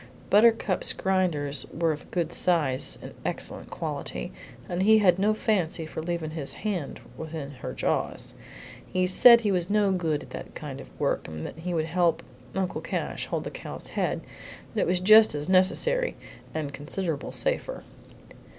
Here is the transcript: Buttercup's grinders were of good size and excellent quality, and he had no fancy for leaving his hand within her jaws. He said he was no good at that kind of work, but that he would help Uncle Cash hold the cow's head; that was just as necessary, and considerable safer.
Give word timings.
Buttercup's 0.31 0.93
grinders 0.93 1.67
were 1.71 1.91
of 1.91 2.09
good 2.09 2.33
size 2.33 2.97
and 3.03 3.13
excellent 3.23 3.69
quality, 3.69 4.31
and 4.67 4.81
he 4.81 4.97
had 4.97 5.19
no 5.19 5.35
fancy 5.35 5.85
for 5.85 6.01
leaving 6.01 6.31
his 6.31 6.53
hand 6.65 6.99
within 7.17 7.51
her 7.51 7.71
jaws. 7.71 8.33
He 8.87 9.05
said 9.05 9.41
he 9.41 9.51
was 9.51 9.69
no 9.69 9.91
good 9.91 10.23
at 10.23 10.29
that 10.31 10.55
kind 10.55 10.81
of 10.81 10.89
work, 10.99 11.25
but 11.25 11.43
that 11.43 11.59
he 11.59 11.75
would 11.75 11.85
help 11.85 12.23
Uncle 12.55 12.81
Cash 12.81 13.27
hold 13.27 13.43
the 13.43 13.51
cow's 13.51 13.89
head; 13.89 14.21
that 14.73 14.87
was 14.87 14.99
just 14.99 15.35
as 15.35 15.47
necessary, 15.47 16.15
and 16.51 16.73
considerable 16.73 17.31
safer. 17.31 17.83